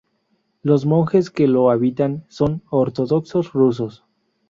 [0.63, 4.03] Los monjes que lo habitan son ortodoxos rusos.